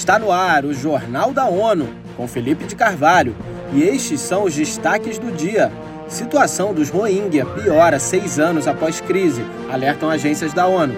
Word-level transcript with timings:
Está 0.00 0.18
no 0.18 0.32
ar 0.32 0.64
o 0.64 0.72
Jornal 0.72 1.30
da 1.30 1.44
ONU, 1.44 1.86
com 2.16 2.26
Felipe 2.26 2.64
de 2.64 2.74
Carvalho, 2.74 3.36
e 3.70 3.82
estes 3.82 4.22
são 4.22 4.44
os 4.44 4.54
destaques 4.54 5.18
do 5.18 5.30
dia. 5.30 5.70
Situação 6.08 6.72
dos 6.72 6.88
Rohingya 6.88 7.44
piora 7.44 7.98
seis 7.98 8.38
anos 8.38 8.66
após 8.66 8.98
crise, 8.98 9.44
alertam 9.70 10.08
agências 10.08 10.54
da 10.54 10.66
ONU. 10.66 10.94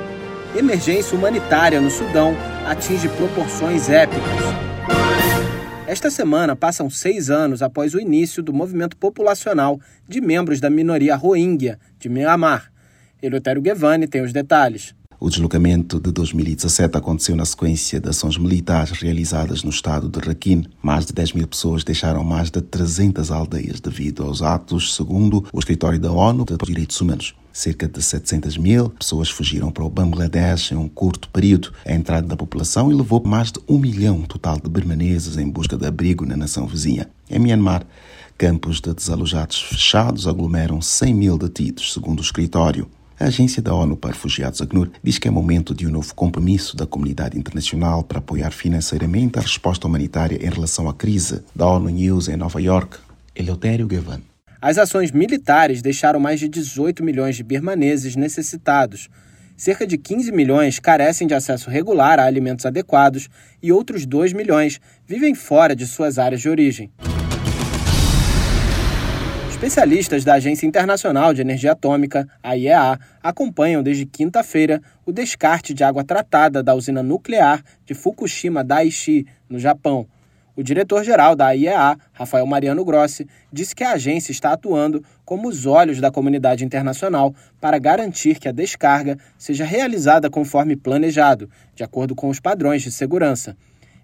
Emergência 0.54 1.18
humanitária 1.18 1.80
no 1.80 1.90
Sudão 1.90 2.32
atinge 2.64 3.08
proporções 3.08 3.88
épicas. 3.88 4.22
Esta 5.84 6.08
semana 6.08 6.54
passam 6.54 6.88
seis 6.88 7.28
anos 7.28 7.60
após 7.60 7.94
o 7.94 8.00
início 8.00 8.40
do 8.40 8.52
movimento 8.52 8.96
populacional 8.96 9.80
de 10.08 10.20
membros 10.20 10.60
da 10.60 10.70
minoria 10.70 11.16
Rohingya 11.16 11.76
de 11.98 12.08
Myanmar. 12.08 12.70
Eleutério 13.20 13.60
Guevani 13.60 14.06
tem 14.06 14.22
os 14.22 14.32
detalhes. 14.32 14.94
O 15.24 15.30
deslocamento 15.30 16.00
de 16.00 16.10
2017 16.10 16.98
aconteceu 16.98 17.36
na 17.36 17.44
sequência 17.44 18.00
de 18.00 18.08
ações 18.08 18.36
militares 18.36 18.98
realizadas 18.98 19.62
no 19.62 19.70
estado 19.70 20.08
de 20.08 20.18
Rakhine. 20.18 20.68
Mais 20.82 21.06
de 21.06 21.12
10 21.12 21.34
mil 21.34 21.46
pessoas 21.46 21.84
deixaram 21.84 22.24
mais 22.24 22.50
de 22.50 22.60
300 22.60 23.30
aldeias 23.30 23.78
devido 23.78 24.24
aos 24.24 24.42
atos, 24.42 24.96
segundo 24.96 25.44
o 25.52 25.60
escritório 25.60 26.00
da 26.00 26.10
ONU 26.10 26.44
de 26.44 26.56
Direitos 26.66 27.00
Humanos. 27.00 27.36
Cerca 27.52 27.86
de 27.86 28.02
700 28.02 28.58
mil 28.58 28.90
pessoas 28.90 29.30
fugiram 29.30 29.70
para 29.70 29.84
o 29.84 29.88
Bangladesh 29.88 30.72
em 30.72 30.76
um 30.76 30.88
curto 30.88 31.28
período. 31.28 31.72
A 31.86 31.92
entrada 31.92 32.26
da 32.26 32.36
população 32.36 32.90
elevou 32.90 33.22
mais 33.24 33.52
de 33.52 33.60
um 33.68 33.78
milhão 33.78 34.22
total 34.22 34.58
de 34.58 34.68
birmaneses 34.68 35.36
em 35.36 35.48
busca 35.48 35.76
de 35.76 35.86
abrigo 35.86 36.26
na 36.26 36.36
nação 36.36 36.66
vizinha. 36.66 37.08
Em 37.30 37.38
Myanmar, 37.38 37.86
campos 38.36 38.80
de 38.80 38.92
desalojados 38.92 39.62
fechados 39.62 40.26
aglomeram 40.26 40.80
100 40.80 41.14
mil 41.14 41.38
detidos, 41.38 41.92
segundo 41.92 42.18
o 42.18 42.22
escritório. 42.22 42.88
A 43.22 43.26
Agência 43.26 43.62
da 43.62 43.72
ONU 43.72 43.96
para 43.96 44.10
Refugiados, 44.10 44.60
ACNUR, 44.60 44.90
diz 45.00 45.16
que 45.16 45.28
é 45.28 45.30
momento 45.30 45.72
de 45.72 45.86
um 45.86 45.90
novo 45.92 46.12
compromisso 46.12 46.76
da 46.76 46.84
comunidade 46.84 47.38
internacional 47.38 48.02
para 48.02 48.18
apoiar 48.18 48.50
financeiramente 48.50 49.38
a 49.38 49.42
resposta 49.42 49.86
humanitária 49.86 50.44
em 50.44 50.50
relação 50.50 50.88
à 50.88 50.92
crise. 50.92 51.40
Da 51.54 51.64
ONU 51.64 51.88
News 51.88 52.26
em 52.26 52.36
Nova 52.36 52.60
York, 52.60 52.98
Eleutério 53.36 53.86
Gavan. 53.86 54.20
As 54.60 54.76
ações 54.76 55.12
militares 55.12 55.80
deixaram 55.80 56.18
mais 56.18 56.40
de 56.40 56.48
18 56.48 57.04
milhões 57.04 57.36
de 57.36 57.44
birmaneses 57.44 58.16
necessitados. 58.16 59.08
Cerca 59.56 59.86
de 59.86 59.96
15 59.96 60.32
milhões 60.32 60.80
carecem 60.80 61.28
de 61.28 61.34
acesso 61.34 61.70
regular 61.70 62.18
a 62.18 62.24
alimentos 62.24 62.66
adequados 62.66 63.28
e 63.62 63.70
outros 63.70 64.04
2 64.04 64.32
milhões 64.32 64.80
vivem 65.06 65.36
fora 65.36 65.76
de 65.76 65.86
suas 65.86 66.18
áreas 66.18 66.40
de 66.40 66.48
origem. 66.48 66.90
Especialistas 69.62 70.24
da 70.24 70.34
Agência 70.34 70.66
Internacional 70.66 71.32
de 71.32 71.40
Energia 71.40 71.70
Atômica, 71.70 72.28
a 72.42 72.56
IEA, 72.56 72.98
acompanham 73.22 73.80
desde 73.80 74.04
quinta-feira 74.04 74.82
o 75.06 75.12
descarte 75.12 75.72
de 75.72 75.84
água 75.84 76.02
tratada 76.02 76.64
da 76.64 76.74
usina 76.74 77.00
nuclear 77.00 77.62
de 77.86 77.94
Fukushima 77.94 78.64
Daiichi, 78.64 79.24
no 79.48 79.60
Japão. 79.60 80.04
O 80.56 80.64
diretor-geral 80.64 81.36
da 81.36 81.54
IEA, 81.54 81.96
Rafael 82.12 82.44
Mariano 82.44 82.84
Grossi, 82.84 83.24
disse 83.52 83.72
que 83.72 83.84
a 83.84 83.92
agência 83.92 84.32
está 84.32 84.52
atuando 84.52 85.00
como 85.24 85.46
os 85.46 85.64
olhos 85.64 86.00
da 86.00 86.10
comunidade 86.10 86.64
internacional 86.64 87.32
para 87.60 87.78
garantir 87.78 88.40
que 88.40 88.48
a 88.48 88.52
descarga 88.52 89.16
seja 89.38 89.64
realizada 89.64 90.28
conforme 90.28 90.74
planejado, 90.74 91.48
de 91.76 91.84
acordo 91.84 92.16
com 92.16 92.28
os 92.28 92.40
padrões 92.40 92.82
de 92.82 92.90
segurança. 92.90 93.56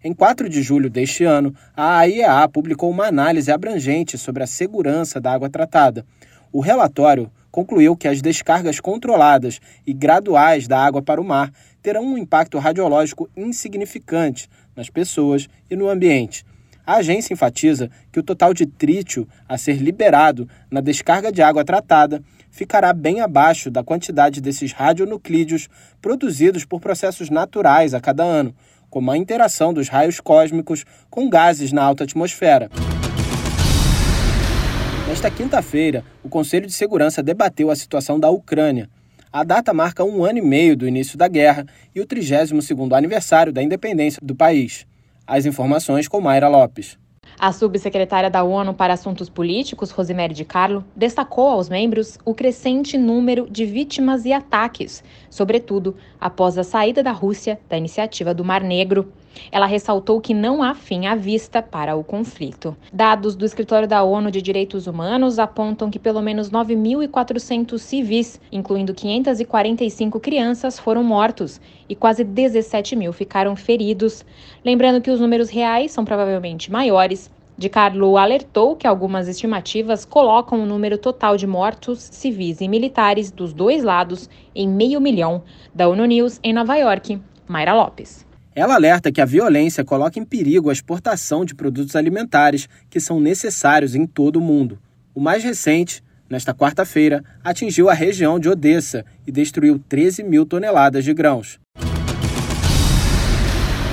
Em 0.03 0.15
4 0.15 0.49
de 0.49 0.63
julho 0.63 0.89
deste 0.89 1.25
ano, 1.25 1.53
a 1.77 1.99
AIEA 1.99 2.49
publicou 2.49 2.89
uma 2.89 3.07
análise 3.07 3.51
abrangente 3.51 4.17
sobre 4.17 4.45
a 4.45 4.47
segurança 4.47 5.21
da 5.21 5.33
água 5.33 5.51
tratada. 5.51 6.07
O 6.53 6.61
relatório 6.61 7.29
concluiu 7.51 7.97
que 7.97 8.07
as 8.07 8.23
descargas 8.23 8.79
controladas 8.79 9.61
e 9.85 9.93
graduais 9.93 10.69
da 10.69 10.79
água 10.79 11.03
para 11.03 11.21
o 11.21 11.25
mar 11.25 11.51
terão 11.83 12.05
um 12.05 12.17
impacto 12.17 12.59
radiológico 12.59 13.29
insignificante 13.37 14.49
nas 14.77 14.89
pessoas 14.89 15.49
e 15.69 15.75
no 15.75 15.89
ambiente. 15.89 16.47
A 16.87 16.99
agência 16.99 17.35
enfatiza 17.35 17.91
que 18.13 18.21
o 18.21 18.23
total 18.23 18.55
de 18.55 18.67
trítio 18.67 19.27
a 19.49 19.59
ser 19.59 19.79
liberado 19.79 20.49
na 20.71 20.81
descarga 20.81 21.33
de 21.33 21.43
água 21.43 21.65
tratada 21.65 22.23
ficará 22.53 22.93
bem 22.93 23.21
abaixo 23.21 23.69
da 23.69 23.83
quantidade 23.83 24.41
desses 24.41 24.73
radionuclídeos 24.73 25.69
produzidos 26.01 26.65
por 26.65 26.81
processos 26.81 27.31
naturais 27.31 27.95
a 27.95 28.01
cada 28.01 28.23
ano, 28.23 28.55
como 28.91 29.11
a 29.11 29.17
interação 29.17 29.73
dos 29.73 29.89
raios 29.89 30.21
cósmicos 30.21 30.85
com 31.11 31.29
gases 31.29 31.73
na 31.73 31.83
alta 31.83 32.05
atmosfera. 32.05 32.71
Nesta 35.09 35.31
quinta-feira, 35.31 36.05
o 36.23 36.29
Conselho 36.29 36.67
de 36.67 36.73
Segurança 36.73 37.23
debateu 37.23 37.71
a 37.71 37.77
situação 37.77 38.21
da 38.21 38.29
Ucrânia. 38.29 38.91
A 39.33 39.43
data 39.43 39.73
marca 39.73 40.05
um 40.05 40.25
ano 40.25 40.39
e 40.39 40.43
meio 40.43 40.77
do 40.77 40.87
início 40.87 41.17
da 41.17 41.29
guerra 41.29 41.67
e 41.95 42.01
o 42.01 42.07
32º 42.07 42.97
aniversário 42.97 43.53
da 43.53 43.63
independência 43.63 44.21
do 44.23 44.35
país. 44.35 44.87
As 45.27 45.47
informações 45.47 46.09
com 46.09 46.21
Mayra 46.21 46.49
Lopes. 46.49 46.99
A 47.41 47.53
subsecretária 47.53 48.29
da 48.29 48.43
ONU 48.43 48.75
para 48.75 48.95
Assuntos 48.95 49.29
Políticos, 49.29 49.93
Rosemary 49.93 50.35
de 50.35 50.45
Carlo, 50.45 50.85
destacou 50.97 51.47
aos 51.47 51.69
membros 51.69 52.19
o 52.25 52.35
crescente 52.35 52.99
número 52.99 53.49
de 53.49 53.65
vítimas 53.65 54.25
e 54.25 54.33
ataques, 54.33 55.05
sobretudo 55.31 55.95
após 56.21 56.59
a 56.59 56.65
saída 56.65 57.01
da 57.01 57.13
Rússia 57.13 57.61
da 57.69 57.79
iniciativa 57.79 58.35
do 58.35 58.45
Mar 58.45 58.61
Negro. 58.61 59.13
Ela 59.51 59.67
ressaltou 59.67 60.21
que 60.21 60.35
não 60.35 60.63
há 60.63 60.75
fim 60.75 61.07
à 61.07 61.15
vista 61.15 61.63
para 61.63 61.97
o 61.97 62.05
conflito. 62.05 62.77
Dados 62.93 63.35
do 63.35 63.45
Escritório 63.45 63.89
da 63.89 64.03
ONU 64.03 64.31
de 64.31 64.43
Direitos 64.43 64.87
Humanos 64.87 65.39
apontam 65.39 65.91
que 65.91 65.99
pelo 65.99 66.23
menos 66.23 66.51
9.400 66.51 67.79
civis, 67.79 68.41
incluindo 68.51 68.95
545 68.95 70.21
crianças, 70.21 70.79
foram 70.79 71.03
mortos 71.03 71.61
e 71.89 71.95
quase 71.95 72.25
17 72.25 72.95
mil 72.97 73.13
ficaram 73.13 73.55
feridos. 73.57 74.25
Lembrando 74.65 75.01
que 75.01 75.11
os 75.11 75.21
números 75.21 75.51
reais 75.51 75.91
são 75.93 76.05
provavelmente 76.05 76.71
maiores. 76.71 77.31
De 77.59 77.69
Carlo 77.69 78.17
alertou 78.17 78.77
que 78.77 78.87
algumas 78.87 79.27
estimativas 79.27 80.05
colocam 80.05 80.63
o 80.63 80.67
número 80.67 80.97
total 80.97 81.37
de 81.37 81.45
mortos 81.45 81.99
civis 81.99 82.61
e 82.61 82.69
militares 82.69 83.33
dos 83.33 83.53
dois 83.53 83.83
lados 83.83 84.31
em 84.55 84.69
meio 84.69 85.01
milhão. 85.01 85.43
Da 85.75 85.89
ONU 85.89 86.05
News 86.05 86.39
em 86.45 86.53
Nova 86.53 86.77
York, 86.77 87.21
Mayra 87.49 87.75
Lopes. 87.75 88.28
Ela 88.59 88.75
alerta 88.75 89.13
que 89.13 89.21
a 89.21 89.25
violência 89.25 89.85
coloca 89.85 90.19
em 90.19 90.25
perigo 90.25 90.69
a 90.69 90.73
exportação 90.73 91.45
de 91.45 91.55
produtos 91.55 91.95
alimentares 91.95 92.69
que 92.91 92.99
são 92.99 93.21
necessários 93.21 93.95
em 93.95 94.05
todo 94.05 94.35
o 94.35 94.41
mundo. 94.41 94.81
O 95.15 95.21
mais 95.21 95.45
recente, 95.45 96.03
nesta 96.29 96.53
quarta-feira, 96.53 97.23
atingiu 97.45 97.89
a 97.89 97.95
região 97.95 98.37
de 98.37 98.49
Odessa 98.49 99.05
e 99.25 99.31
destruiu 99.31 99.81
13 99.89 100.25
mil 100.25 100.45
toneladas 100.45 101.05
de 101.05 101.15
grãos. 101.15 101.61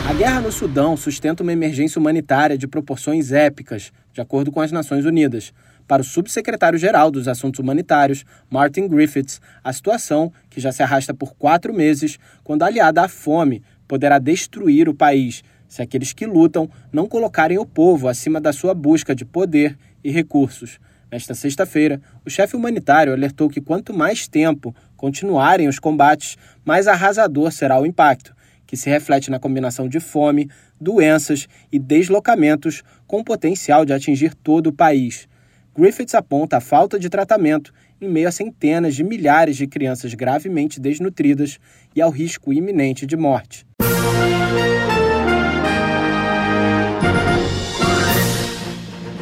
A 0.09 0.14
guerra 0.16 0.42
no 0.42 0.52
Sudão 0.52 0.97
sustenta 0.97 1.44
uma 1.44 1.53
emergência 1.53 2.00
humanitária 2.00 2.58
de 2.58 2.68
proporções 2.68 3.32
épicas, 3.32 3.92
de 4.14 4.22
acordo 4.22 4.52
com 4.52 4.62
as 4.62 4.72
Nações 4.72 5.06
Unidas. 5.06 5.53
Para 5.88 6.02
o 6.02 6.06
subsecretário-geral 6.06 7.12
dos 7.12 7.28
Assuntos 7.28 7.59
Humanitários, 7.59 8.26
Martin 8.50 8.88
Griffiths, 8.88 9.40
a 9.64 9.72
situação, 9.72 10.34
que 10.50 10.59
já 10.59 10.72
se 10.72 10.82
arrasta 10.82 11.14
por 11.14 11.36
quatro 11.36 11.72
meses, 11.72 12.18
quando 12.44 12.64
aliada 12.64 13.03
à 13.03 13.08
fome, 13.08 13.62
poderá 13.88 14.19
destruir 14.19 14.90
o 14.90 14.94
país 14.94 15.44
se 15.68 15.81
aqueles 15.81 16.13
que 16.13 16.25
lutam 16.25 16.69
não 16.91 17.07
colocarem 17.07 17.57
o 17.57 17.66
povo 17.66 18.07
acima 18.07 18.40
da 18.40 18.53
sua 18.53 18.73
busca 18.73 19.16
de 19.16 19.25
poder 19.25 19.78
e 20.03 20.12
recursos. 20.12 20.79
Nesta 21.12 21.34
sexta-feira, 21.34 22.01
o 22.25 22.29
chefe 22.29 22.56
humanitário 22.56 23.13
alertou 23.13 23.50
que 23.50 23.62
quanto 23.62 23.94
mais 23.94 24.28
tempo 24.28 24.75
continuarem 24.96 25.68
os 25.68 25.79
combates, 25.79 26.38
mais 26.63 26.88
arrasador 26.88 27.51
será 27.51 27.79
o 27.79 27.85
impacto 27.85 28.35
que 28.66 28.75
se 28.75 28.90
reflete 28.90 29.29
na 29.29 29.40
combinação 29.40 29.88
de 29.88 30.00
fome, 30.00 30.50
doenças 30.79 31.47
e 31.72 31.79
deslocamentos 31.79 32.84
com 33.07 33.23
potencial 33.23 33.85
de 33.85 33.94
atingir 33.94 34.34
todo 34.34 34.67
o 34.67 34.73
país. 34.73 35.28
Griffiths 35.78 36.16
aponta 36.16 36.58
a 36.58 36.62
falta 36.62 36.97
de 36.97 37.09
tratamento 37.09 37.74
em 38.00 38.08
meio 38.08 38.30
a 38.30 38.31
centenas 38.31 38.96
de 38.96 39.03
milhares 39.03 39.58
de 39.58 39.68
crianças 39.68 40.13
gravemente 40.13 40.80
desnutridas 40.80 41.59
e 41.94 42.02
ao 42.02 42.09
risco 42.09 42.53
iminente 42.53 43.05
de 43.05 43.17
morte. 43.17 43.67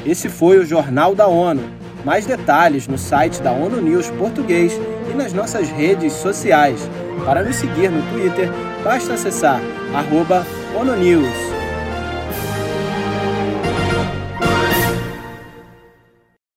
Esse 0.05 0.29
foi 0.29 0.59
o 0.59 0.65
Jornal 0.65 1.15
da 1.15 1.27
ONU. 1.27 1.63
Mais 2.05 2.25
detalhes 2.25 2.87
no 2.87 2.97
site 2.97 3.41
da 3.41 3.51
ONU 3.51 3.81
News 3.81 4.11
Português 4.11 4.73
e 5.09 5.15
nas 5.15 5.33
nossas 5.33 5.69
redes 5.69 6.13
sociais. 6.13 6.79
Para 7.25 7.43
nos 7.43 7.55
seguir 7.55 7.89
no 7.89 8.01
Twitter, 8.11 8.49
basta 8.83 9.13
acessar 9.13 9.61
arroba 9.95 10.45
ONU 10.75 10.95
News. 10.97 11.62